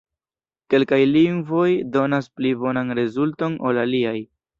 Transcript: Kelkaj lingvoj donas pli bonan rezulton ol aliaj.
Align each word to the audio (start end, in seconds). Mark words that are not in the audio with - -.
Kelkaj 0.73 0.97
lingvoj 1.09 1.67
donas 1.97 2.29
pli 2.39 2.53
bonan 2.63 2.91
rezulton 3.01 3.59
ol 3.71 3.83
aliaj. 3.83 4.17